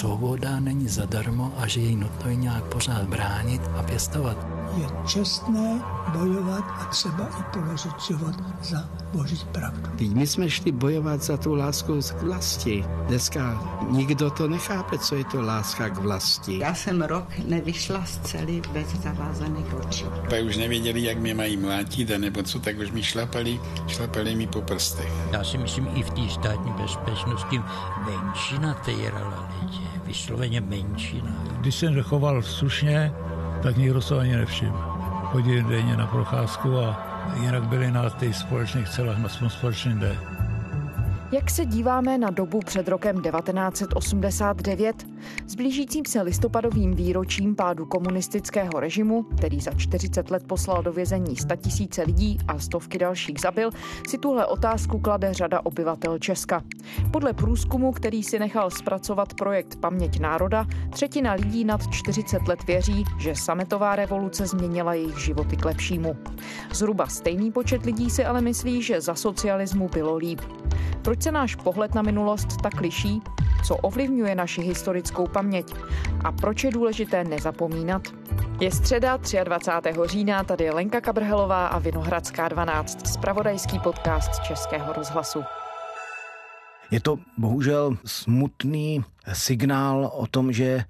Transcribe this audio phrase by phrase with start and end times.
[0.00, 6.64] svoboda není zadarmo a že jej nutno nějak pořád bránit a pěstovat je čestné bojovat
[6.80, 9.90] a třeba i položit život za Boží pravdu.
[10.14, 12.84] My jsme šli bojovat za tu lásku k vlasti.
[13.08, 13.60] Dneska
[13.90, 16.58] nikdo to nechápe, co je to láska k vlasti.
[16.58, 20.04] Já jsem rok nevyšla z celý bez zavázaných očí.
[20.04, 24.46] Pak už nevěděli, jak mě mají mlátit, nebo co, tak už mi šlapali, šlapali mi
[24.46, 25.12] po prstech.
[25.32, 27.60] Já si myslím, i v té státní bezpečnosti
[28.06, 31.44] menšina týrala lidi, vysloveně menšina.
[31.60, 33.12] Když jsem choval slušně,
[33.62, 34.78] tak nikdo se ani nevšiml.
[35.24, 37.06] Chodili denně na procházku a
[37.40, 40.16] jinak byli na těch společných celách, na svém společném D.
[41.32, 45.09] Jak se díváme na dobu před rokem 1989,
[45.46, 51.36] s blížícím se listopadovým výročím pádu komunistického režimu, který za 40 let poslal do vězení
[51.56, 53.70] tisíce lidí a stovky dalších zabil,
[54.08, 56.62] si tuhle otázku klade řada obyvatel Česka.
[57.10, 63.04] Podle průzkumu, který si nechal zpracovat projekt Paměť národa, třetina lidí nad 40 let věří,
[63.18, 66.16] že sametová revoluce změnila jejich životy k lepšímu.
[66.72, 70.40] Zhruba stejný počet lidí si ale myslí, že za socialismu bylo líp.
[71.02, 73.22] Proč se náš pohled na minulost tak liší?
[73.64, 75.74] Co ovlivňuje naši historickou paměť?
[76.24, 78.02] A proč je důležité nezapomínat?
[78.60, 79.92] Je středa 23.
[80.04, 85.42] října, tady je Lenka Kabrhelová a Vinohradská 12, spravodajský podcast Českého rozhlasu.
[86.90, 90.84] Je to bohužel smutný signál o tom, že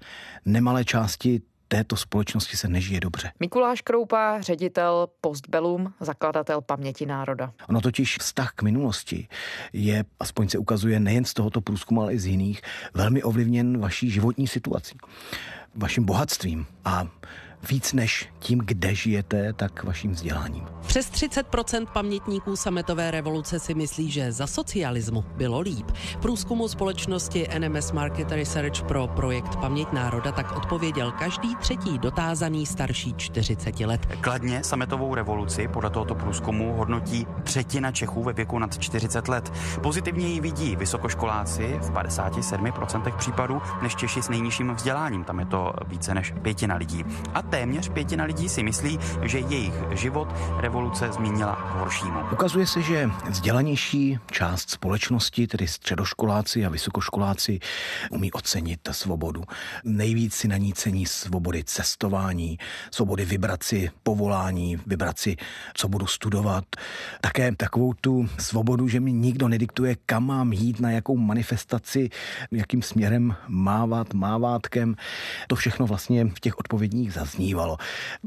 [0.45, 1.41] nemalé části
[1.71, 3.31] této společnosti se nežije dobře.
[3.39, 7.53] Mikuláš Kroupa, ředitel Postbellum, zakladatel Paměti národa.
[7.69, 9.27] Ono totiž vztah k minulosti
[9.73, 12.61] je, aspoň se ukazuje nejen z tohoto průzkumu, ale i z jiných,
[12.93, 14.97] velmi ovlivněn vaší životní situací,
[15.75, 17.07] vaším bohatstvím a
[17.69, 20.63] víc než tím, kde žijete, tak vaším vzděláním.
[20.87, 25.91] Přes 30% pamětníků sametové revoluce si myslí, že za socialismu bylo líp.
[26.21, 33.13] Průzkumu společnosti NMS Market Research pro projekt Paměť národa tak odpověděl každý třetí dotázaný starší
[33.17, 34.05] 40 let.
[34.21, 39.53] Kladně sametovou revoluci podle tohoto průzkumu hodnotí třetina Čechů ve věku nad 40 let.
[39.83, 45.23] Pozitivně ji vidí vysokoškoláci v 57% případů než Češi s nejnižším vzděláním.
[45.23, 47.05] Tam je to více než pětina lidí.
[47.33, 50.27] A téměř pětina lidí si myslí, že jejich život
[50.57, 52.19] revoluce změnila k horšímu.
[52.31, 57.59] Ukazuje se, že vzdělanější část společnosti, tedy středoškoláci a vysokoškoláci,
[58.11, 59.43] umí ocenit svobodu.
[59.83, 62.57] Nejvíc si na ní cení svobody cestování,
[62.91, 65.37] svobody vybrat si povolání, vybrat si,
[65.73, 66.63] co budu studovat.
[67.21, 72.09] Také takovou tu svobodu, že mi nikdo nediktuje, kam mám jít, na jakou manifestaci,
[72.51, 74.95] jakým směrem mávat, mávátkem.
[75.51, 77.77] To všechno vlastně v těch odpovědních zazní snívalo.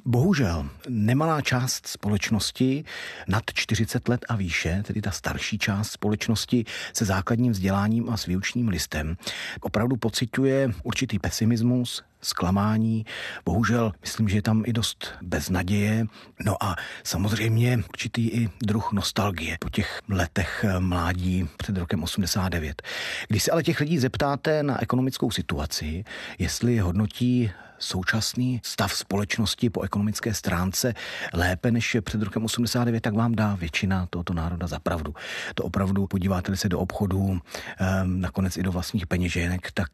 [0.05, 2.85] Bohužel nemalá část společnosti
[3.29, 8.27] nad 40 let a výše, tedy ta starší část společnosti se základním vzděláním a s
[8.27, 9.17] výučním listem,
[9.61, 13.07] opravdu pociťuje určitý pesimismus, zklamání.
[13.45, 16.07] Bohužel myslím, že je tam i dost beznaděje.
[16.45, 22.83] No a samozřejmě určitý i druh nostalgie po těch letech mládí před rokem 89.
[23.29, 26.05] Když se ale těch lidí zeptáte na ekonomickou situaci,
[26.39, 27.51] jestli hodnotí
[27.85, 30.95] současný stav společnosti po ekonomické stránce
[31.33, 35.15] lépe než před rokem 89, tak vám dá většina tohoto národa za pravdu.
[35.55, 37.41] To opravdu, podíváte se do obchodů,
[37.79, 39.89] ehm, nakonec i do vlastních peněženek, tak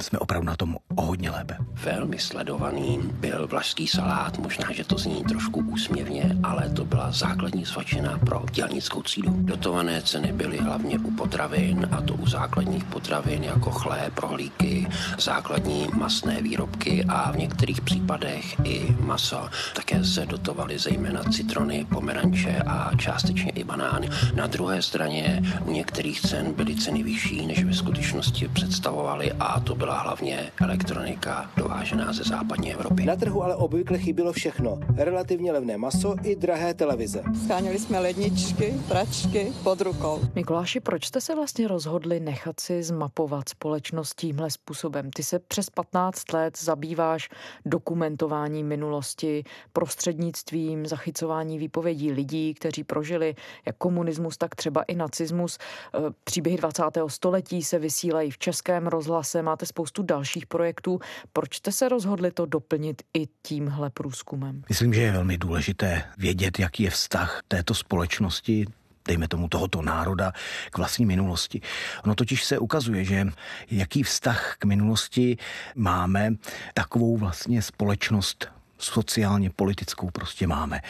[0.00, 1.56] jsme opravdu na tom o hodně lépe.
[1.72, 7.66] Velmi sledovaný byl vlašský salát, možná, že to zní trošku úsměvně, ale to byla základní
[7.66, 9.36] svačina pro dělnickou třídu.
[9.38, 14.86] Dotované ceny byly hlavně u potravin, a to u základních potravin jako chléb, rohlíky,
[15.18, 19.48] základní masné výrobky a v některých případech i maso.
[19.76, 24.08] Také se dotovaly zejména citrony, pomeranče a částečně i banány.
[24.34, 29.74] Na druhé straně u některých cen byly ceny vyšší, než ve skutečnosti představovaly a to
[29.74, 33.04] byla hlavně elektronika dovážená ze západní Evropy.
[33.04, 34.78] Na trhu ale obvykle chybilo všechno.
[34.96, 37.22] Relativně levné maso i drahé televize.
[37.44, 40.20] Scháněli jsme ledničky, pračky pod rukou.
[40.34, 45.10] Mikuláši, proč jste se vlastně rozhodli nechat si zmapovat společnost tímhle způsobem?
[45.10, 47.28] Ty se přes 15 let zabývá zabýváš
[47.66, 53.34] dokumentování minulosti prostřednictvím zachycování výpovědí lidí, kteří prožili
[53.66, 55.58] jak komunismus, tak třeba i nacismus.
[55.58, 56.82] E, příběhy 20.
[57.06, 61.00] století se vysílají v českém rozhlase, máte spoustu dalších projektů.
[61.32, 64.62] Proč jste se rozhodli to doplnit i tímhle průzkumem?
[64.68, 68.66] Myslím, že je velmi důležité vědět, jaký je vztah této společnosti
[69.08, 70.32] dejme tomu tohoto národa
[70.70, 71.60] k vlastní minulosti.
[72.04, 73.26] Ono totiž se ukazuje, že
[73.70, 75.36] jaký vztah k minulosti
[75.74, 76.30] máme,
[76.74, 80.80] takovou vlastně společnost sociálně politickou prostě máme.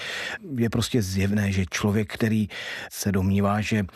[0.56, 2.48] Je prostě zjevné, že člověk, který
[2.90, 3.86] se domnívá, že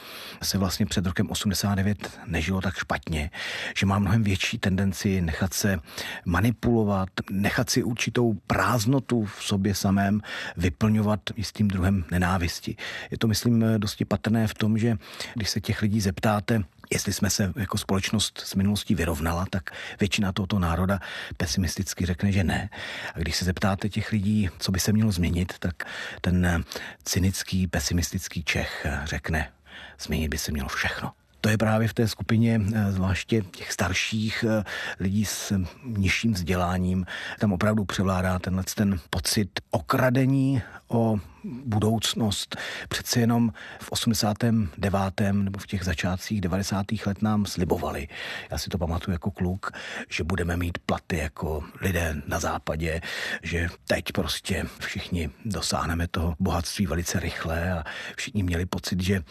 [0.42, 3.30] se vlastně před rokem 89 nežilo tak špatně,
[3.76, 5.78] že má mnohem větší tendenci nechat se
[6.24, 10.20] manipulovat, nechat si určitou prázdnotu v sobě samém
[10.56, 12.76] vyplňovat jistým druhem nenávisti.
[13.10, 14.96] Je to, myslím, dosti patrné v tom, že
[15.34, 20.32] když se těch lidí zeptáte, Jestli jsme se jako společnost s minulostí vyrovnala, tak většina
[20.32, 21.00] tohoto národa
[21.36, 22.70] pesimisticky řekne, že ne.
[23.14, 25.74] A když se zeptáte těch lidí, co by se mělo změnit, tak
[26.20, 26.64] ten
[27.04, 29.52] cynický, pesimistický Čech řekne,
[29.98, 31.12] změnit by se mělo všechno
[31.46, 34.64] to je právě v té skupině, eh, zvláště těch starších eh,
[35.00, 37.06] lidí s nižším vzděláním,
[37.38, 41.18] tam opravdu převládá tenhle ten pocit okradení o
[41.64, 42.56] budoucnost.
[42.88, 45.20] Přece jenom v 89.
[45.32, 46.86] nebo v těch začátcích 90.
[47.06, 48.08] let nám slibovali,
[48.50, 49.70] já si to pamatuju jako kluk,
[50.08, 53.00] že budeme mít platy jako lidé na západě,
[53.42, 57.84] že teď prostě všichni dosáhneme toho bohatství velice rychle a
[58.16, 59.22] všichni měli pocit, že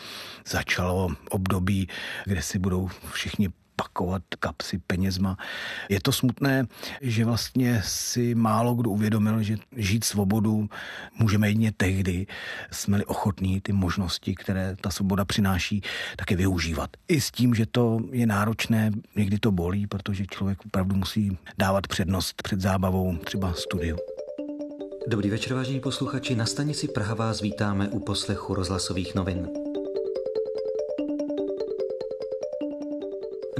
[0.48, 1.88] začalo období,
[2.26, 5.38] kde si budou všichni pakovat kapsy penězma.
[5.90, 6.68] Je to smutné,
[7.02, 10.70] že vlastně si málo kdo uvědomil, že žít svobodu
[11.20, 12.28] můžeme jedině tehdy,
[12.72, 15.82] jsme-li ochotní ty možnosti, které ta svoboda přináší,
[16.18, 16.90] také využívat.
[17.08, 21.88] I s tím, že to je náročné, někdy to bolí, protože člověk opravdu musí dávat
[21.88, 23.98] přednost před zábavou, třeba studiu.
[25.08, 26.36] Dobrý večer, vážení posluchači.
[26.36, 29.65] Na stanici Praha vás vítáme u poslechu rozhlasových novin.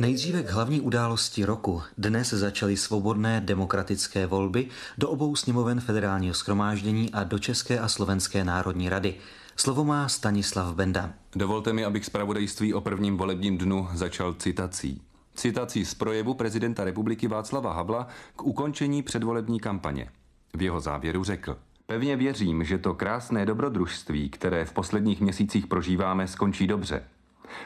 [0.06, 1.82] Nejdříve k hlavní události roku.
[1.98, 4.68] Dnes začaly svobodné demokratické volby
[4.98, 9.16] do obou sněmoven federálního schromáždění a do České a Slovenské národní rady.
[9.56, 11.14] Slovo má Stanislav Benda.
[11.36, 15.02] Dovolte mi, abych zpravodajství o prvním volebním dnu začal citací.
[15.36, 20.10] Citací z projevu prezidenta republiky Václava Havla k ukončení předvolební kampaně.
[20.54, 21.58] V jeho závěru řekl.
[21.86, 27.04] Pevně věřím, že to krásné dobrodružství, které v posledních měsících prožíváme, skončí dobře.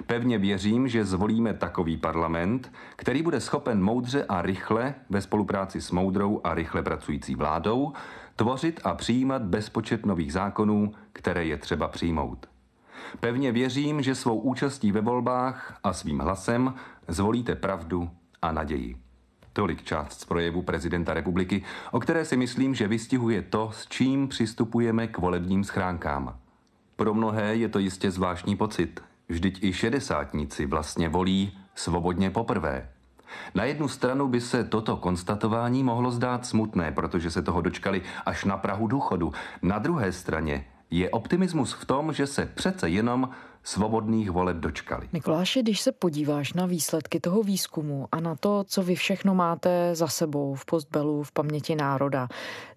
[0.06, 5.92] Pevně věřím, že zvolíme takový parlament, který bude schopen moudře a rychle, ve spolupráci s
[5.92, 7.94] moudrou a rychle pracující vládou,
[8.36, 12.48] tvořit a přijímat bezpočet nových zákonů, které je třeba přijmout.
[13.20, 16.74] Pevně věřím, že svou účastí ve volbách a svým hlasem
[17.08, 18.10] zvolíte pravdu
[18.42, 18.96] a naději.
[19.54, 24.28] Tolik část z projevu prezidenta republiky, o které si myslím, že vystihuje to, s čím
[24.28, 26.38] přistupujeme k volebním schránkám.
[26.96, 32.90] Pro mnohé je to jistě zvláštní pocit, Vždyť i šedesátníci vlastně volí svobodně poprvé.
[33.56, 38.46] Na jednu stranu by se toto konstatování mohlo zdát smutné, protože se toho dočkali až
[38.46, 39.34] na Prahu důchodu.
[39.62, 43.30] Na druhé straně je optimismus v tom, že se přece jenom
[43.64, 45.08] svobodných voleb dočkali.
[45.14, 49.96] Nikoláši, když se podíváš na výsledky toho výzkumu a na to, co vy všechno máte
[49.96, 52.28] za sebou v postbelu, v paměti národa,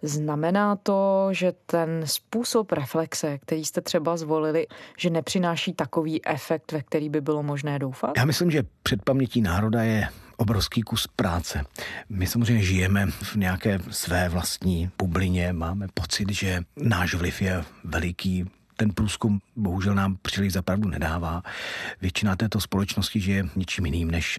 [0.02, 4.66] znamená to, že ten způsob reflexe, který jste třeba zvolili,
[4.98, 8.10] že nepřináší takový efekt, ve který by bylo možné doufat?
[8.16, 11.64] Já myslím, že před pamětí národa je obrovský kus práce.
[12.08, 18.50] My samozřejmě žijeme v nějaké své vlastní bublině, máme pocit, že náš vliv je veliký,
[18.76, 21.42] ten průzkum bohužel nám příliš zapravdu nedává.
[22.00, 24.38] Většina této společnosti žije ničím jiným než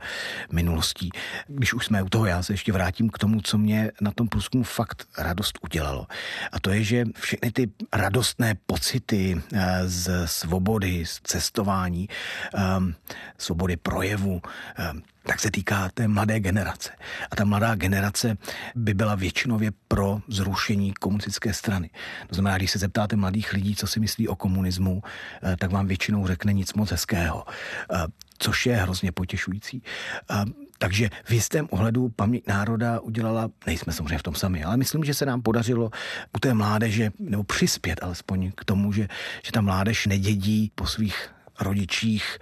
[0.51, 1.09] minulostí.
[1.47, 4.27] Když už jsme u toho, já se ještě vrátím k tomu, co mě na tom
[4.27, 6.07] průzkumu fakt radost udělalo.
[6.51, 12.09] A to je, že všechny ty radostné pocity eh, z svobody, z cestování,
[12.53, 12.95] ehm,
[13.37, 14.41] svobody projevu,
[14.75, 16.91] ehm, tak se týká té mladé generace.
[17.31, 18.37] A ta mladá generace
[18.75, 21.89] by byla většinově pro zrušení komunistické strany.
[22.27, 25.01] To znamená, když se zeptáte mladých lidí, co si myslí o komunismu,
[25.43, 27.45] eh, tak vám většinou řekne nic moc hezkého,
[27.93, 27.97] eh,
[28.37, 29.83] což je hrozně potěšující.
[30.31, 30.45] Eh,
[30.77, 35.13] takže v jistém ohledu paměť národa udělala, nejsme samozřejmě v tom sami, ale myslím, že
[35.13, 35.91] se nám podařilo
[36.35, 39.07] u té mládeže, nebo přispět alespoň k tomu, že,
[39.45, 41.29] že ta mládež nedědí po svých
[41.63, 42.37] rodičích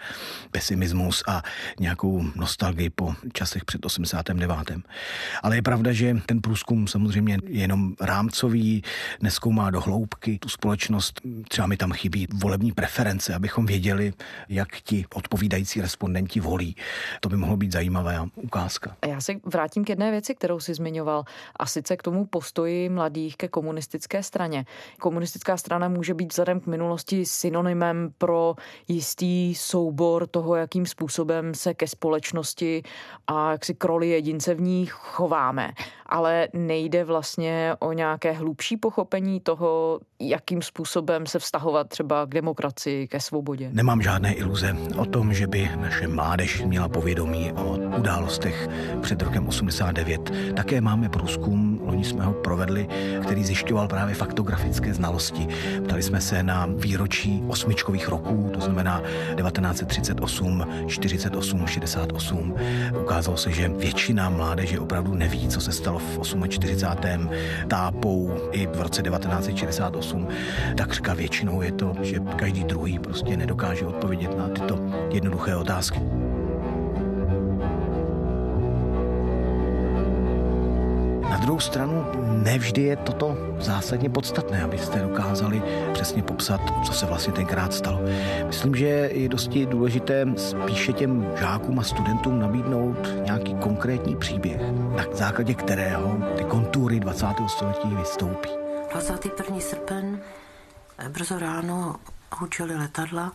[0.52, 1.42] pesimismus a
[1.80, 4.72] nějakou nostalgii po časech před 89.
[5.44, 8.84] Ale je pravda, že ten průzkum samozřejmě je jenom rámcový,
[9.22, 11.22] neskoumá do hloubky tu společnost.
[11.48, 14.14] Třeba mi tam chybí volební preference, abychom věděli,
[14.50, 16.76] jak ti odpovídající respondenti volí.
[17.20, 18.96] To by mohlo být zajímavá ukázka.
[19.02, 21.24] A já se vrátím k jedné věci, kterou si zmiňoval,
[21.56, 24.66] a sice k tomu postoji mladých ke komunistické straně.
[25.00, 28.56] Komunistická strana může být vzhledem k minulosti synonymem pro
[28.88, 29.11] jistý
[29.56, 32.84] soubor toho, jakým způsobem se ke společnosti
[33.28, 35.72] a jak si k roli jedince v ní chováme.
[36.12, 43.08] ale nejde vlastně o nějaké hlubší pochopení toho, jakým způsobem se vztahovat třeba k demokracii,
[43.08, 43.70] ke svobodě.
[43.74, 48.68] Nemám žádné iluze o tom, že by naše mládež měla povědomí o událostech
[49.02, 50.32] před rokem 89.
[50.56, 52.88] Také máme průzkum, loni jsme ho provedli,
[53.22, 55.48] který zjišťoval právě faktografické znalosti.
[55.84, 59.02] Ptali jsme se na výročí osmičkových roků, to znamená
[59.36, 62.56] 1938, 48, 68.
[63.02, 67.30] Ukázalo se, že většina mládeže opravdu neví, co se stalo v 48.
[67.68, 70.28] tápou i v roce 1968.
[70.78, 74.80] Takřka většinou je to, že každý druhý prostě nedokáže odpovědět na tyto
[75.12, 76.00] jednoduché otázky.
[81.42, 82.06] Druhou stranu
[82.44, 85.62] nevždy je toto zásadně podstatné, abyste dokázali
[85.94, 88.00] přesně popsat, co se vlastně tenkrát stalo.
[88.48, 94.62] Myslím, že je dosti důležité spíše těm žákům a studentům nabídnout nějaký konkrétní příběh,
[94.96, 97.26] na základě kterého ty kontury 20.
[97.48, 98.50] století vystoupí.
[98.92, 99.60] 21.
[99.60, 100.20] srpen
[101.10, 101.96] brzo ráno
[102.38, 103.32] hučeli letadla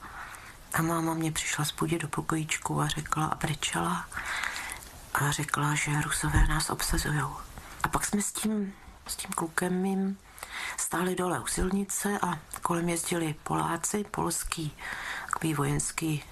[0.75, 4.05] a máma mě přišla z do pokojíčku a řekla a brečela
[5.15, 7.46] a řekla, že Rusové nás obsazují.
[7.87, 8.75] A pak jsme s tím,
[9.07, 10.19] s tím klukem mým
[10.76, 14.76] stáli dole u silnice a kolem jezdili Poláci, polský
[15.26, 16.23] takový vojenský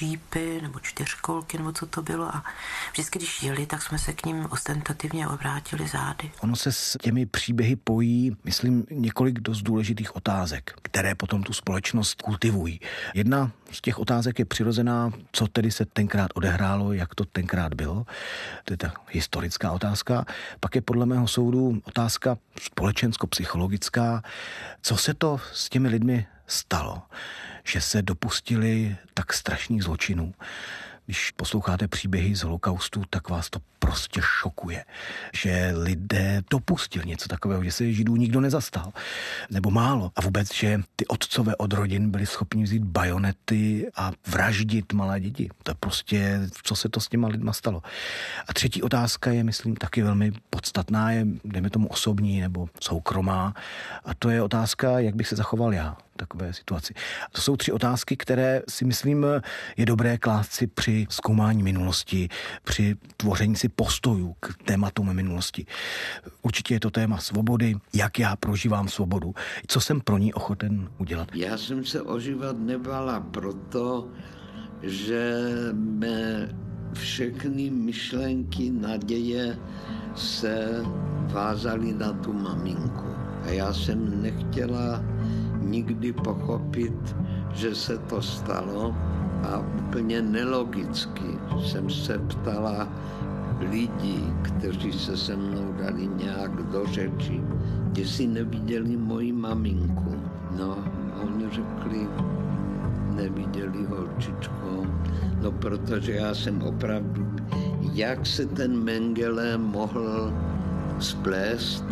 [0.00, 2.34] jeepy nebo čtyřkolky, nebo co to bylo.
[2.36, 2.44] A
[2.92, 6.30] vždycky, když jeli, tak jsme se k ním ostentativně obrátili zády.
[6.40, 12.22] Ono se s těmi příběhy pojí, myslím, několik dost důležitých otázek, které potom tu společnost
[12.22, 12.80] kultivují.
[13.14, 18.06] Jedna z těch otázek je přirozená, co tedy se tenkrát odehrálo, jak to tenkrát bylo.
[18.64, 20.24] To je ta historická otázka.
[20.60, 24.22] Pak je podle mého soudu otázka společensko-psychologická,
[24.82, 27.02] co se to s těmi lidmi stalo,
[27.64, 30.34] že se dopustili tak strašných zločinů.
[31.06, 34.84] Když posloucháte příběhy z holokaustu, tak vás to prostě šokuje,
[35.34, 38.92] že lidé dopustili něco takového, že se židů nikdo nezastal,
[39.50, 40.12] nebo málo.
[40.16, 45.48] A vůbec, že ty otcové od rodin byli schopni vzít bajonety a vraždit malé děti.
[45.62, 47.82] To je prostě, co se to s těma lidma stalo.
[48.48, 53.54] A třetí otázka je, myslím, taky velmi podstatná, je, dejme tomu osobní nebo soukromá.
[54.04, 56.94] A to je otázka, jak bych se zachoval já takové situaci.
[57.32, 59.26] To jsou tři otázky, které si myslím
[59.76, 62.28] je dobré klást si při zkoumání minulosti,
[62.64, 65.66] při tvoření si postojů k tématům minulosti.
[66.42, 69.34] Určitě je to téma svobody, jak já prožívám svobodu,
[69.66, 71.28] co jsem pro ní ochoten udělat.
[71.34, 74.08] Já jsem se ožívat nebala proto,
[74.82, 75.40] že
[75.72, 76.48] mé
[76.92, 79.58] všechny myšlenky, naděje
[80.14, 80.82] se
[81.32, 83.14] vázaly na tu maminku.
[83.42, 85.04] A já jsem nechtěla
[85.64, 87.16] nikdy pochopit,
[87.52, 88.94] že se to stalo
[89.42, 92.88] a úplně nelogicky jsem se ptala
[93.70, 97.42] lidí, kteří se se mnou dali nějak do řeči,
[97.96, 100.16] jestli neviděli moji maminku.
[100.58, 100.76] No,
[101.22, 102.08] oni řekli,
[103.14, 104.86] neviděli holčičko,
[105.42, 107.26] no protože já jsem opravdu,
[107.92, 110.32] jak se ten Mengele mohl
[110.98, 111.84] splést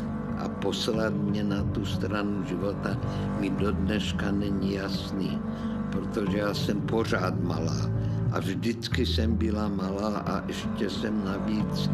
[0.62, 2.96] poslat mě na tu stranu života,
[3.40, 5.38] mi do dneška není jasný,
[5.90, 7.90] protože já jsem pořád malá
[8.32, 11.90] a vždycky jsem byla malá a ještě jsem navíc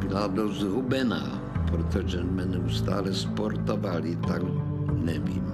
[0.00, 4.42] byla dost hubená, protože jsme neustále sportovali, tak
[4.96, 5.52] nevím.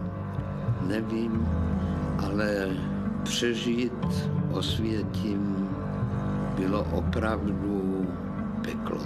[0.87, 1.49] Nevím,
[2.19, 2.69] ale
[3.23, 5.69] přežít osvětím
[6.57, 8.07] bylo opravdu
[8.63, 9.03] peklo.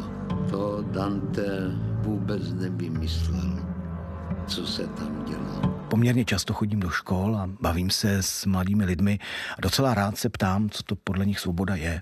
[0.51, 3.67] To Dante vůbec nevymyslel,
[4.47, 5.73] co se tam dělo.
[5.89, 9.19] Poměrně často chodím do škol a bavím se s mladými lidmi
[9.59, 12.01] a docela rád se ptám, co to podle nich svoboda je.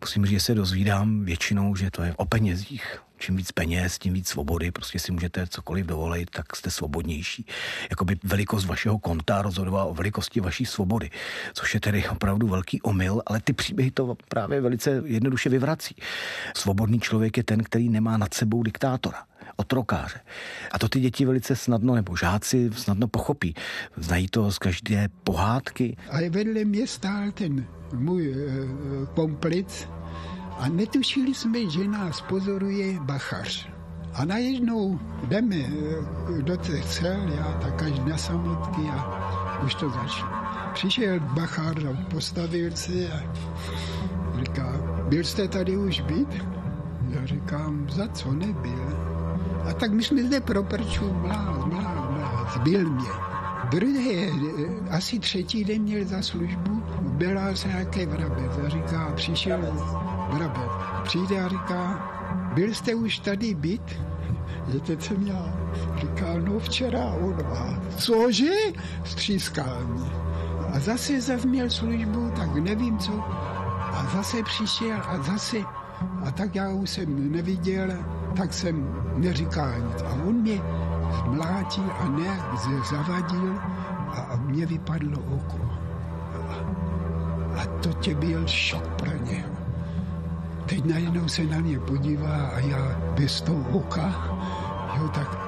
[0.00, 3.05] Musím říct, že se dozvídám většinou, že to je o penězích.
[3.18, 7.46] Čím víc peněz, tím víc svobody, prostě si můžete cokoliv dovolit, tak jste svobodnější.
[7.90, 11.10] Jakoby velikost vašeho konta rozhodovala o velikosti vaší svobody,
[11.54, 15.96] což je tedy opravdu velký omyl, ale ty příběhy to právě velice jednoduše vyvrací.
[16.56, 19.24] Svobodný člověk je ten, který nemá nad sebou diktátora
[19.56, 20.20] otrokáře.
[20.72, 23.54] A to ty děti velice snadno, nebo žáci snadno pochopí.
[23.96, 25.96] Znají to z každé pohádky.
[26.10, 28.36] A vedle mě stál ten můj e,
[29.14, 29.88] komplic
[30.58, 33.68] a netušili jsme, že nás pozoruje bachař.
[34.14, 34.98] A najednou
[35.28, 40.32] jdeme eh, do těch cel, já tak až na samotky a už to začalo.
[40.74, 43.18] Přišel bachár a postavil se a
[44.38, 44.72] říká,
[45.08, 46.28] byl jste tady už být?
[47.10, 48.98] Já říkám, za co nebyl?
[49.70, 53.10] A tak my jsme zde pro prču mláz, mláz, mláz, byl mě.
[53.70, 54.30] Druhý,
[54.90, 59.60] asi třetí den měl za službu, byla se nějaký vrabec a říká, přišel
[60.30, 60.70] vrabec,
[61.04, 62.12] přijde a říká,
[62.54, 64.06] byl jste už tady být?
[64.68, 65.44] že teď jsem já.
[65.96, 68.52] Říkal, no včera on a cože?
[69.04, 70.10] Střískal mě.
[70.72, 73.12] A zase zavměl službu, tak nevím co.
[73.92, 75.56] A zase přišel a zase.
[76.24, 77.88] A tak já už jsem neviděl,
[78.36, 80.02] tak jsem neříkal nic.
[80.02, 80.62] A on mě
[81.24, 82.40] zmlátil a ne
[82.90, 83.58] zavadil
[84.12, 85.60] a mě vypadlo oko.
[87.56, 89.55] A to tě byl šok pro něho.
[90.68, 94.06] Teď najednou se na mě podívá a já bez toho oka,
[94.98, 95.38] jo, tak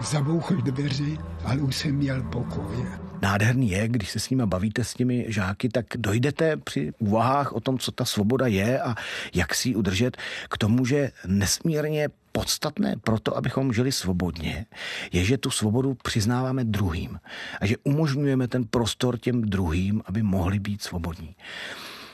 [0.00, 2.86] zabouchl dveře, ale už jsem měl pokoj.
[3.22, 7.60] Nádherný je, když se s nimi bavíte s těmi žáky, tak dojdete při úvahách o
[7.60, 8.94] tom, co ta svoboda je a
[9.34, 10.16] jak si ji udržet,
[10.50, 14.66] k tomu, že nesmírně podstatné pro to, abychom žili svobodně,
[15.12, 17.20] je, že tu svobodu přiznáváme druhým
[17.60, 21.34] a že umožňujeme ten prostor těm druhým, aby mohli být svobodní.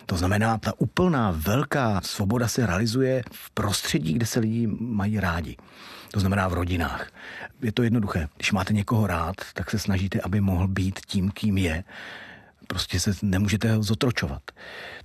[0.09, 5.57] To znamená, ta úplná velká svoboda se realizuje v prostředí, kde se lidi mají rádi.
[6.12, 7.11] To znamená v rodinách.
[7.62, 8.29] Je to jednoduché.
[8.37, 11.85] Když máte někoho rád, tak se snažíte, aby mohl být tím, kým je.
[12.67, 14.43] Prostě se nemůžete ho zotročovat.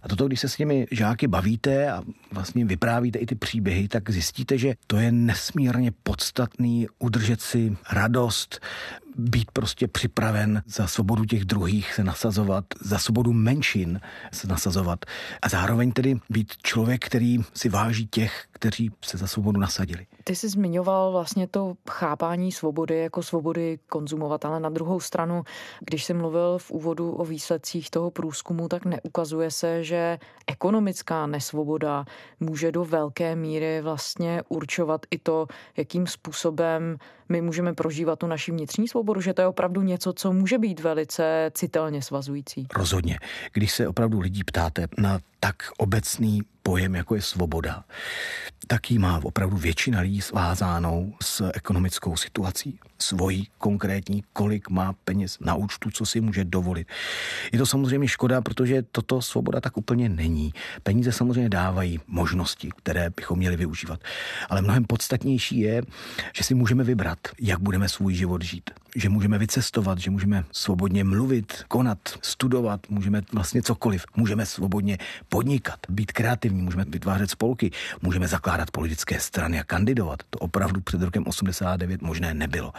[0.01, 4.09] A toto, když se s těmi žáky bavíte a vlastně vyprávíte i ty příběhy, tak
[4.09, 8.59] zjistíte, že to je nesmírně podstatný udržet si radost,
[9.15, 13.99] být prostě připraven za svobodu těch druhých se nasazovat, za svobodu menšin
[14.31, 15.05] se nasazovat
[15.41, 20.07] a zároveň tedy být člověk, který si váží těch, kteří se za svobodu nasadili.
[20.23, 25.43] Ty jsi zmiňoval vlastně to chápání svobody jako svobody konzumovat, ale na druhou stranu,
[25.79, 32.05] když jsem mluvil v úvodu o výsledcích toho průzkumu, tak neukazuje se, že ekonomická nesvoboda
[32.39, 36.97] může do velké míry vlastně určovat i to, jakým způsobem
[37.29, 40.79] my můžeme prožívat tu naši vnitřní svobodu, že to je opravdu něco, co může být
[40.79, 42.67] velice citelně svazující.
[42.75, 43.19] Rozhodně.
[43.53, 47.83] Když se opravdu lidí ptáte na tak obecný pojem, jako je svoboda,
[48.67, 52.79] tak ji má opravdu většina lidí svázánou s ekonomickou situací.
[52.99, 56.87] Svojí konkrétní, kolik má peněz na účtu, co si může dovolit.
[57.51, 60.53] Je to samozřejmě škoda, protože toto svoboda tak úplně není.
[60.83, 63.99] Peníze samozřejmě dávají možnosti, které bychom měli využívat.
[64.49, 65.81] Ale mnohem podstatnější je,
[66.35, 68.71] že si můžeme vybrat, jak budeme svůj život žít.
[68.95, 74.05] Že můžeme vycestovat, že můžeme svobodně mluvit, konat, studovat, můžeme vlastně cokoliv.
[74.15, 74.97] Můžeme svobodně
[75.29, 80.19] podnikat, být kreativní, můžeme vytvářet spolky, můžeme zakládat politické strany a kandidovat.
[80.29, 82.73] To opravdu před rokem 89 možné nebylo.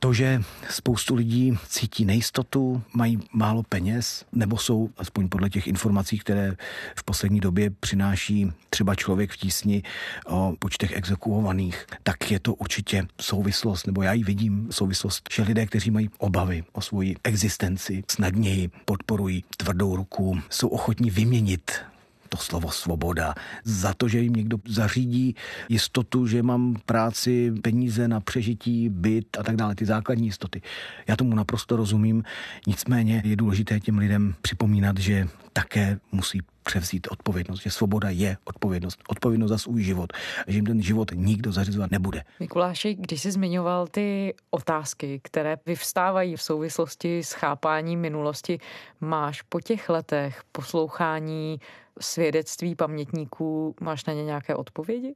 [0.00, 6.18] To, že spoustu lidí cítí nejistotu, mají málo peněz, nebo jsou, aspoň podle těch informací,
[6.18, 6.56] které
[6.96, 9.82] v poslední době přináší třeba člověk v tísni
[10.26, 15.66] o počtech exekuovaných, tak je to určitě souvislost, nebo já ji vidím, souvislost, že lidé,
[15.66, 21.72] kteří mají obavy o svoji existenci, snadněji podporují tvrdou ruku, jsou ochotní vyměnit
[22.28, 25.34] to slovo svoboda, za to, že jim někdo zařídí
[25.68, 30.62] jistotu, že mám práci, peníze na přežití, byt a tak dále, ty základní jistoty.
[31.06, 32.24] Já tomu naprosto rozumím,
[32.66, 38.98] nicméně je důležité těm lidem připomínat, že také musí převzít odpovědnost, že svoboda je odpovědnost,
[39.08, 40.12] odpovědnost za svůj život,
[40.46, 42.24] že jim ten život nikdo zařizovat nebude.
[42.40, 48.58] Mikuláši, když jsi zmiňoval ty otázky, které vyvstávají v souvislosti s chápáním minulosti,
[49.00, 51.60] máš po těch letech poslouchání
[52.00, 55.14] svědectví pamětníků, máš na ně nějaké odpovědi?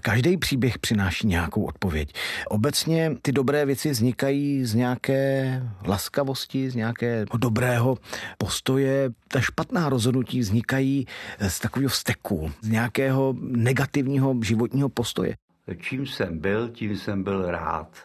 [0.00, 2.12] Každý příběh přináší nějakou odpověď.
[2.48, 7.98] Obecně ty dobré věci vznikají z nějaké laskavosti, z nějakého dobrého
[8.38, 9.10] postoje.
[9.28, 11.06] Ta špatná rozhodnutí vznikají
[11.48, 15.36] z takového vzteku, z nějakého negativního životního postoje.
[15.76, 17.96] Čím jsem byl, tím jsem byl rád.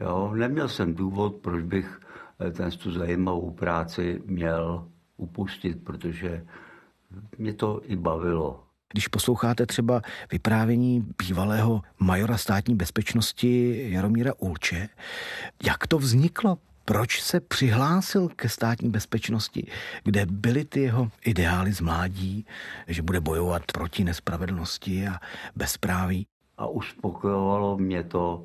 [0.00, 0.32] Jo?
[0.34, 2.00] Neměl jsem důvod, proč bych
[2.40, 6.44] eh, ten tu zajímavou práci měl upustit, protože
[7.38, 8.64] mě to i bavilo.
[8.92, 14.88] Když posloucháte třeba vyprávění bývalého majora státní bezpečnosti Jaromíra Ulče,
[15.64, 16.58] jak to vzniklo?
[16.84, 19.70] Proč se přihlásil ke státní bezpečnosti,
[20.04, 22.46] kde byly ty jeho ideály z mládí,
[22.86, 25.20] že bude bojovat proti nespravedlnosti a
[25.56, 26.26] bezpráví?
[26.58, 28.44] A uspokojovalo mě to,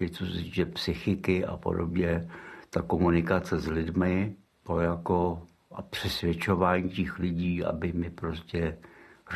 [0.00, 2.28] i co se týče psychiky a podobně,
[2.70, 5.42] ta komunikace s lidmi, to jako
[5.74, 8.78] a přesvědčování těch lidí, aby mi prostě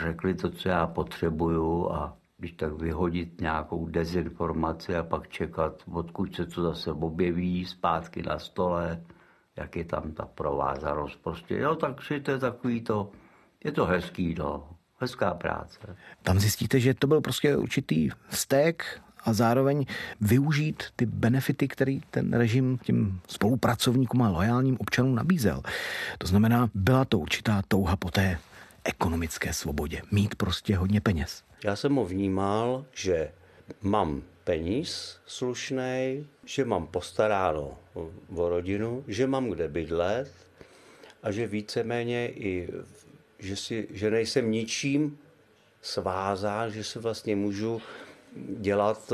[0.00, 6.34] řekli to, co já potřebuju a když tak vyhodit nějakou dezinformaci a pak čekat, odkud
[6.34, 9.02] se to zase objeví zpátky na stole,
[9.56, 11.22] jak je tam ta provázanost.
[11.22, 13.10] Prostě, jo, takže to je takový to,
[13.64, 14.68] je to hezký, no,
[14.98, 15.78] hezká práce.
[16.22, 19.86] Tam zjistíte, že to byl prostě určitý vztek a zároveň
[20.20, 25.62] využít ty benefity, který ten režim těm spolupracovníkům a lojálním občanům nabízel.
[26.18, 28.38] To znamená, byla to určitá touha po té
[28.84, 30.02] ekonomické svobodě.
[30.10, 31.42] Mít prostě hodně peněz.
[31.64, 33.30] Já jsem ho vnímal, že
[33.82, 37.78] mám peníz slušný, že mám postaráno
[38.36, 40.32] o rodinu, že mám kde bydlet
[41.22, 42.68] a že víceméně i,
[43.38, 45.18] že, si, že nejsem ničím
[45.82, 47.82] svázán, že si vlastně můžu
[48.48, 49.12] dělat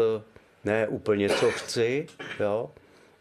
[0.65, 2.07] ne úplně co chci,
[2.41, 2.71] jo,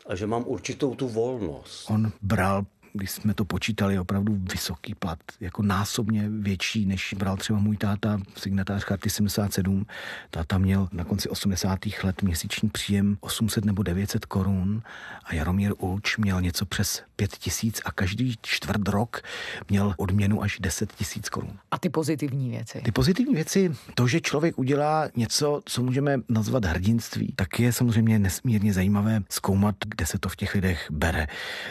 [0.08, 1.90] a že mám určitou tu volnost.
[1.90, 7.60] On bral když jsme to počítali, opravdu vysoký plat, jako násobně větší, než bral třeba
[7.60, 9.86] můj táta, signatář Charty 77.
[10.30, 11.80] Táta měl na konci 80.
[12.04, 14.82] let měsíční příjem 800 nebo 900 korun
[15.24, 19.22] a Jaromír Ulč měl něco přes 5 tisíc a každý čtvrt rok
[19.70, 21.60] měl odměnu až 10 tisíc korun.
[21.72, 22.82] A ty pozitivní věci?
[22.86, 28.20] Ty pozitivní věci, to, že člověk udělá něco, co můžeme nazvat hrdinství, tak je samozřejmě
[28.20, 31.28] nesmírně zajímavé zkoumat, kde se to v těch lidech bere.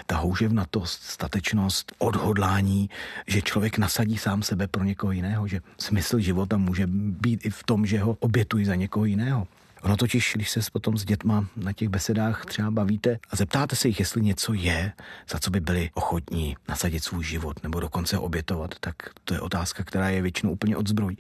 [0.07, 2.91] Ta houževnatost, statečnost, odhodlání,
[3.27, 7.63] že člověk nasadí sám sebe pro někoho jiného, že smysl života může být i v
[7.63, 9.47] tom, že ho obětují za někoho jiného.
[9.83, 13.89] Ono totiž, když se potom s dětma na těch besedách třeba bavíte a zeptáte se
[13.89, 14.93] jich, jestli něco je,
[15.31, 18.95] za co by byli ochotní nasadit svůj život nebo dokonce obětovat, tak
[19.25, 21.19] to je otázka, která je většinou úplně odzbrojí.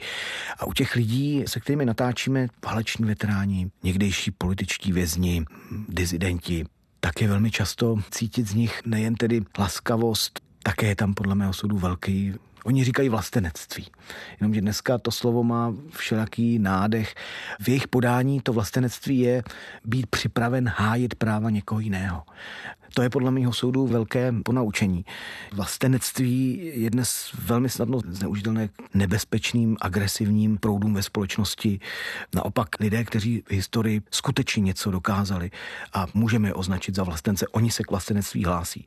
[0.59, 5.45] A u těch lidí, se kterými natáčíme, váleční veteráni, někdejší političtí vězni,
[5.89, 6.65] dizidenti,
[7.01, 11.53] tak je velmi často cítit z nich nejen tedy laskavost, také je tam podle mého
[11.53, 12.35] soudu velký
[12.65, 13.87] Oni říkají vlastenectví.
[14.41, 17.15] Jenomže dneska to slovo má všelaký nádech.
[17.61, 19.43] V jejich podání to vlastenectví je
[19.85, 22.23] být připraven hájit práva někoho jiného.
[22.95, 25.05] To je podle mého soudu velké ponaučení.
[25.53, 31.81] Vlastenectví je dnes velmi snadno zneužitelné nebezpečným, agresivním proudům ve společnosti.
[32.35, 35.51] Naopak lidé, kteří v historii skutečně něco dokázali
[35.93, 38.87] a můžeme je označit za vlastence, oni se k vlastenectví hlásí,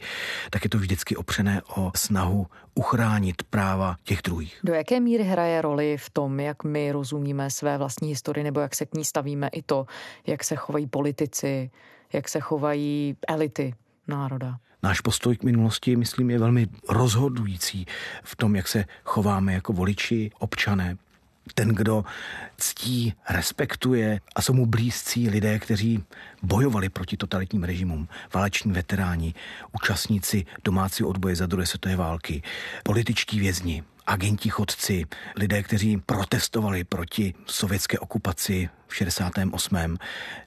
[0.50, 4.60] tak je to vždycky opřené o snahu uchránit práva těch druhých.
[4.64, 8.76] Do jaké míry hraje roli v tom, jak my rozumíme své vlastní historii nebo jak
[8.76, 9.86] se k ní stavíme i to,
[10.28, 11.72] jak se chovají politici,
[12.14, 13.74] jak se chovají elity
[14.08, 14.58] národa.
[14.84, 17.86] Náš postoj k minulosti, myslím, je velmi rozhodující
[18.24, 20.98] v tom, jak se chováme jako voliči, občané.
[21.56, 22.06] Ten, kdo
[22.58, 26.04] ctí, respektuje a jsou mu blízcí lidé, kteří
[26.44, 29.34] bojovali proti totalitním režimům, váleční veteráni,
[29.72, 32.42] účastníci domácího odboje za druhé světové války,
[32.84, 39.98] političtí vězni, agenti chodci, lidé, kteří protestovali proti sovětské okupaci v 68.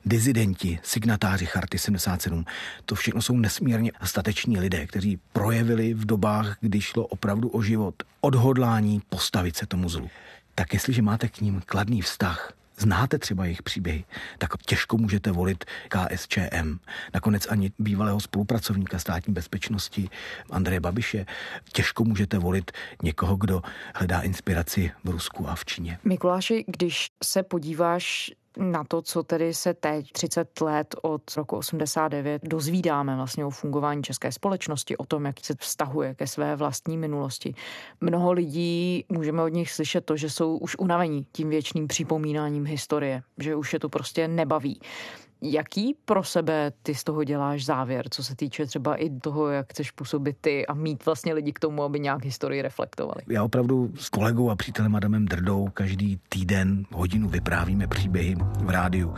[0.05, 2.45] dizidenti, signatáři Charty 77.
[2.85, 7.95] To všechno jsou nesmírně stateční lidé, kteří projevili v dobách, kdy šlo opravdu o život,
[8.21, 10.11] odhodlání postavit se tomu zlu.
[10.55, 14.05] Tak jestliže máte k ním kladný vztah, znáte třeba jejich příběhy,
[14.39, 16.79] tak těžko můžete volit KSČM.
[17.15, 20.09] Nakonec ani bývalého spolupracovníka státní bezpečnosti
[20.51, 21.27] Andreje Babiše.
[21.73, 22.71] Těžko můžete volit
[23.03, 23.63] někoho, kdo
[23.95, 25.99] hledá inspiraci v Rusku a v Číně.
[26.05, 32.43] Mikuláši, když se podíváš na to, co tedy se teď 30 let od roku 89
[32.45, 37.55] dozvídáme vlastně o fungování české společnosti, o tom, jak se vztahuje ke své vlastní minulosti.
[38.01, 43.23] Mnoho lidí můžeme od nich slyšet to, že jsou už unavení tím věčným připomínáním historie,
[43.39, 44.81] že už je to prostě nebaví.
[45.43, 49.71] Jaký pro sebe ty z toho děláš závěr, co se týče třeba i toho, jak
[49.71, 53.23] chceš působit ty a mít vlastně lidi k tomu, aby nějak historii reflektovali?
[53.29, 59.15] Já opravdu s kolegou a přítelem Adamem Drdou každý týden hodinu vyprávíme příběhy v rádiu.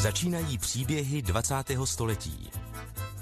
[0.00, 1.54] Začínají příběhy 20.
[1.84, 2.50] století.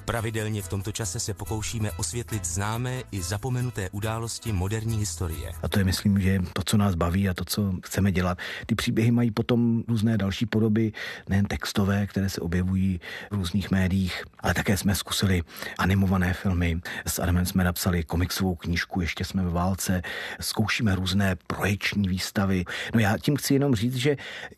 [0.08, 5.52] Pravidelně v tomto čase se pokoušíme osvětlit známé i zapomenuté události moderní historie.
[5.62, 8.38] A to je, myslím, že to, co nás baví a to, co chceme dělat.
[8.66, 10.92] Ty příběhy mají potom různé další podoby,
[11.28, 15.42] nejen textové, které se objevují v různých médiích, ale také jsme zkusili
[15.78, 16.80] animované filmy.
[17.06, 20.02] S Adamem jsme napsali komiksovou knížku, ještě jsme ve válce,
[20.40, 22.64] zkoušíme různé projekční výstavy.
[22.94, 24.16] No já tím chci jenom říct, že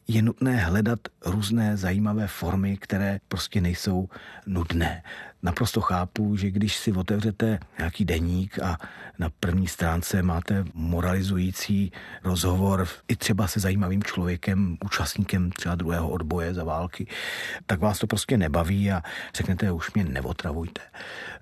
[0.08, 4.08] je nutné hledat různé zajímavé formy, které prostě nejsou
[4.46, 5.02] nudné
[5.42, 8.78] naprosto chápu, že když si otevřete nějaký deník a
[9.18, 11.92] na první stránce máte moralizující
[12.24, 17.06] rozhovor i třeba se zajímavým člověkem, účastníkem třeba druhého odboje za války,
[17.66, 19.02] tak vás to prostě nebaví a
[19.34, 20.80] řeknete, už mě neotravujte.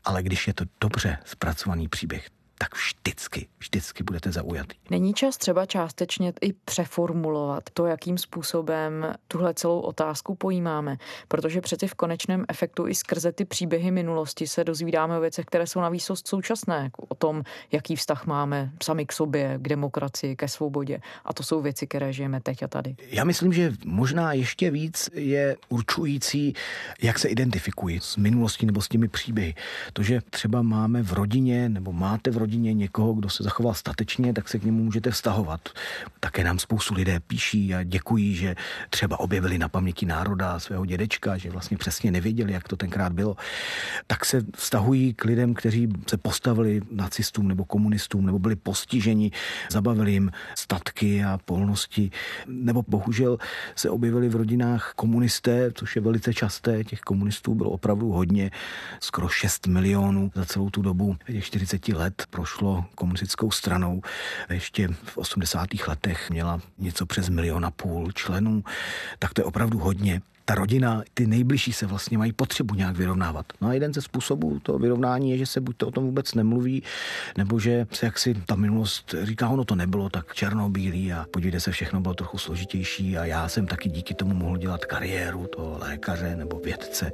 [0.05, 4.77] Ale když je to dobře zpracovaný příběh, tak vždycky, vždycky budete zaujatý.
[4.91, 10.97] Není čas třeba částečně i přeformulovat to, jakým způsobem tuhle celou otázku pojímáme,
[11.29, 15.67] protože přeci v konečném efektu i skrze ty příběhy minulosti se dozvídáme o věcech, které
[15.67, 17.43] jsou na výsost současné, jako o tom,
[17.73, 21.01] jaký vztah máme sami k sobě, k demokracii, ke svobodě.
[21.25, 22.97] A to jsou věci, které žijeme teď a tady.
[23.11, 26.55] Já myslím, že možná ještě víc je určující,
[27.03, 29.55] jak se identifikují s minulostí nebo s těmi příběhy.
[29.93, 33.75] To, že třeba máme v rodině nebo máte v rodině rodině někoho, kdo se zachoval
[33.75, 35.69] statečně, tak se k němu můžete vztahovat.
[36.21, 38.57] Také nám spoustu lidé píší a děkují, že
[38.91, 43.37] třeba objevili na paměti národa svého dědečka, že vlastně přesně nevěděli, jak to tenkrát bylo.
[44.07, 49.31] Tak se vztahují k lidem, kteří se postavili nacistům nebo komunistům nebo byli postiženi,
[49.71, 52.11] zabavili jim statky a polnosti,
[52.47, 53.39] nebo bohužel
[53.75, 58.51] se objevili v rodinách komunisté, což je velice časté, těch komunistů bylo opravdu hodně,
[59.01, 64.03] skoro 6 milionů za celou tu dobu těch 40 let prošlo komunistickou stranou.
[64.51, 65.69] Ještě v 80.
[65.89, 68.65] letech měla něco přes milion a půl členů,
[69.19, 73.47] tak to je opravdu hodně ta rodina, ty nejbližší se vlastně mají potřebu nějak vyrovnávat.
[73.61, 76.35] No a jeden ze způsobů toho vyrovnání je, že se buď to o tom vůbec
[76.35, 76.83] nemluví,
[77.37, 81.71] nebo že se jaksi ta minulost říká, ono to nebylo tak černobílý a podívejte se,
[81.71, 86.37] všechno bylo trochu složitější a já jsem taky díky tomu mohl dělat kariéru toho lékaře
[86.37, 87.13] nebo vědce.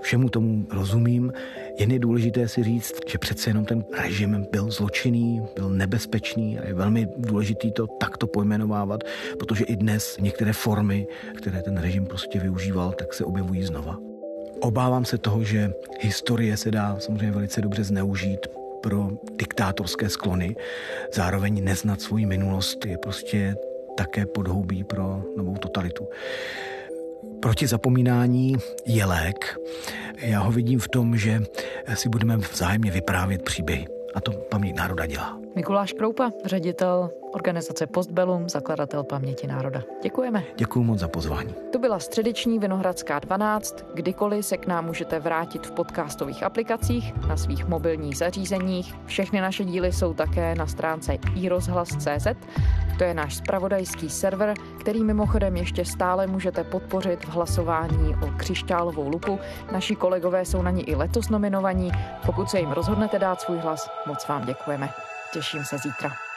[0.00, 1.32] Všemu tomu rozumím,
[1.78, 6.66] jen je důležité si říct, že přece jenom ten režim byl zločinný, byl nebezpečný a
[6.66, 9.04] je velmi důležitý to takto pojmenovávat,
[9.38, 13.98] protože i dnes některé formy, které ten režim prostě využíval, tak se objevují znova.
[14.60, 18.46] Obávám se toho, že historie se dá samozřejmě velice dobře zneužít
[18.82, 20.56] pro diktátorské sklony.
[21.14, 23.56] Zároveň neznat svoji minulost je prostě
[23.96, 26.08] také podhoubí pro novou totalitu.
[27.42, 29.58] Proti zapomínání je lék.
[30.18, 31.42] Já ho vidím v tom, že
[31.94, 33.86] si budeme vzájemně vyprávět příběhy.
[34.14, 35.38] A to paměť národa dělá.
[35.54, 39.82] Mikuláš Kroupa, ředitel organizace Postbellum, zakladatel Paměti národa.
[40.02, 40.44] Děkujeme.
[40.56, 41.54] Děkuji moc za pozvání.
[41.72, 43.84] To byla středeční Vinohradská 12.
[43.94, 48.94] Kdykoliv se k nám můžete vrátit v podcastových aplikacích, na svých mobilních zařízeních.
[49.06, 52.26] Všechny naše díly jsou také na stránce iRozhlas.cz.
[52.98, 59.08] To je náš spravodajský server, který mimochodem ještě stále můžete podpořit v hlasování o křišťálovou
[59.08, 59.38] lupu.
[59.72, 61.90] Naši kolegové jsou na ní i letos nominovaní.
[62.26, 64.88] Pokud se jim rozhodnete dát svůj hlas, moc vám děkujeme.
[65.32, 66.29] Těším se zítra.